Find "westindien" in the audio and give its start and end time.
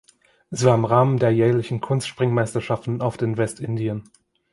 3.37-4.09